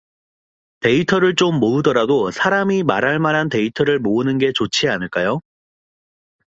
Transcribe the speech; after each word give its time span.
데이터를 0.79 1.35
좀 1.35 1.59
모으더라도 1.59 2.31
사람이 2.31 2.81
말할 2.81 3.19
만한 3.19 3.49
데이터를 3.49 3.99
모으는 3.99 4.39
게 4.39 4.51
좋지 4.51 4.87
않을까요? 4.89 5.41